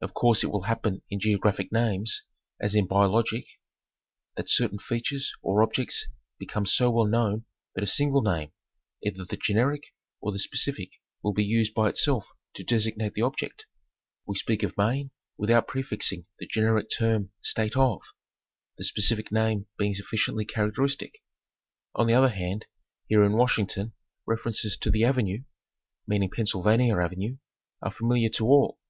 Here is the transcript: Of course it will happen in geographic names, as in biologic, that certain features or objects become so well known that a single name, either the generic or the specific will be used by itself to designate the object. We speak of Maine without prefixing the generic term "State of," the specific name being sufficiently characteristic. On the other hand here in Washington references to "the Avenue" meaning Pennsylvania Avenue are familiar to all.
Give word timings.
Of 0.00 0.14
course 0.14 0.42
it 0.42 0.48
will 0.48 0.62
happen 0.64 1.00
in 1.10 1.20
geographic 1.20 1.70
names, 1.70 2.24
as 2.60 2.74
in 2.74 2.88
biologic, 2.88 3.46
that 4.34 4.50
certain 4.50 4.80
features 4.80 5.32
or 5.42 5.62
objects 5.62 6.06
become 6.40 6.66
so 6.66 6.90
well 6.90 7.04
known 7.06 7.44
that 7.76 7.84
a 7.84 7.86
single 7.86 8.20
name, 8.20 8.50
either 9.00 9.24
the 9.24 9.36
generic 9.36 9.94
or 10.20 10.32
the 10.32 10.40
specific 10.40 10.90
will 11.22 11.34
be 11.34 11.44
used 11.44 11.72
by 11.72 11.88
itself 11.88 12.26
to 12.54 12.64
designate 12.64 13.14
the 13.14 13.22
object. 13.22 13.66
We 14.26 14.34
speak 14.34 14.64
of 14.64 14.76
Maine 14.76 15.12
without 15.38 15.68
prefixing 15.68 16.26
the 16.40 16.48
generic 16.48 16.88
term 16.90 17.30
"State 17.40 17.76
of," 17.76 18.02
the 18.76 18.82
specific 18.82 19.30
name 19.30 19.68
being 19.78 19.94
sufficiently 19.94 20.46
characteristic. 20.46 21.22
On 21.94 22.08
the 22.08 22.14
other 22.14 22.30
hand 22.30 22.66
here 23.06 23.22
in 23.22 23.34
Washington 23.34 23.92
references 24.26 24.76
to 24.78 24.90
"the 24.90 25.04
Avenue" 25.04 25.44
meaning 26.08 26.28
Pennsylvania 26.28 26.98
Avenue 26.98 27.36
are 27.80 27.92
familiar 27.92 28.30
to 28.30 28.46
all. 28.46 28.80